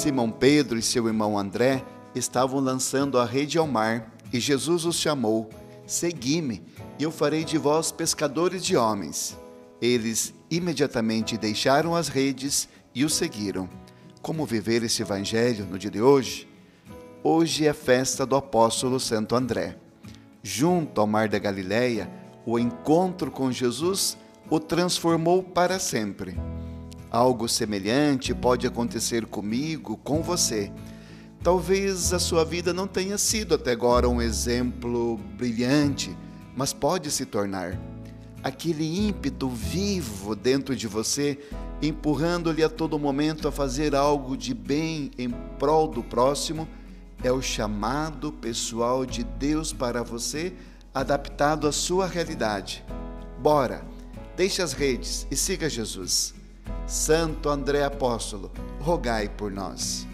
[0.00, 1.84] Simão Pedro e seu irmão André
[2.14, 5.50] estavam lançando a rede ao mar e Jesus os chamou:
[5.86, 6.62] Segui-me,
[6.98, 9.36] e eu farei de vós pescadores de homens.
[9.78, 13.68] Eles imediatamente deixaram as redes e o seguiram.
[14.22, 16.48] Como viver esse evangelho no dia de hoje?
[17.22, 19.76] Hoje é festa do apóstolo Santo André.
[20.42, 22.10] Junto ao mar da Galileia,
[22.46, 24.16] o encontro com Jesus
[24.48, 26.38] o transformou para sempre.
[27.10, 30.70] Algo semelhante pode acontecer comigo, com você.
[31.42, 36.16] Talvez a sua vida não tenha sido até agora um exemplo brilhante,
[36.56, 37.80] mas pode se tornar.
[38.44, 41.38] Aquele ímpeto vivo dentro de você,
[41.82, 46.68] empurrando-lhe a todo momento a fazer algo de bem em prol do próximo,
[47.24, 50.52] é o chamado pessoal de Deus para você,
[50.94, 52.84] adaptado à sua realidade.
[53.38, 53.84] Bora,
[54.36, 56.39] deixe as redes e siga Jesus.
[56.86, 60.09] Santo André Apóstolo, rogai por nós.